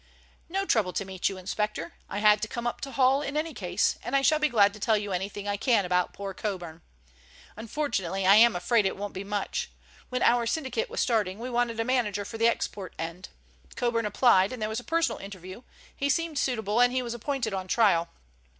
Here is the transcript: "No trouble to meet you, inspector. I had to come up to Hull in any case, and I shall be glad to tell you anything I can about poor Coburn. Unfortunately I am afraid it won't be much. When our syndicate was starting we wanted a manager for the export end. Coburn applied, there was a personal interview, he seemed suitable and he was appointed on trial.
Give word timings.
"No 0.49 0.65
trouble 0.65 0.93
to 0.93 1.05
meet 1.05 1.29
you, 1.29 1.37
inspector. 1.37 1.93
I 2.09 2.17
had 2.17 2.41
to 2.41 2.47
come 2.47 2.65
up 2.65 2.81
to 2.81 2.91
Hull 2.93 3.21
in 3.21 3.37
any 3.37 3.53
case, 3.53 3.99
and 4.03 4.15
I 4.15 4.23
shall 4.23 4.39
be 4.39 4.49
glad 4.49 4.73
to 4.73 4.79
tell 4.79 4.97
you 4.97 5.11
anything 5.11 5.47
I 5.47 5.57
can 5.57 5.85
about 5.85 6.11
poor 6.11 6.33
Coburn. 6.33 6.81
Unfortunately 7.55 8.25
I 8.25 8.33
am 8.37 8.55
afraid 8.55 8.87
it 8.87 8.97
won't 8.97 9.13
be 9.13 9.23
much. 9.23 9.69
When 10.09 10.23
our 10.23 10.47
syndicate 10.47 10.89
was 10.89 11.01
starting 11.01 11.37
we 11.37 11.51
wanted 11.51 11.79
a 11.79 11.85
manager 11.85 12.25
for 12.25 12.39
the 12.39 12.47
export 12.47 12.95
end. 12.97 13.29
Coburn 13.75 14.07
applied, 14.07 14.49
there 14.53 14.67
was 14.69 14.79
a 14.79 14.83
personal 14.83 15.19
interview, 15.19 15.61
he 15.95 16.09
seemed 16.09 16.39
suitable 16.39 16.81
and 16.81 16.91
he 16.91 17.03
was 17.03 17.13
appointed 17.13 17.53
on 17.53 17.67
trial. 17.67 18.09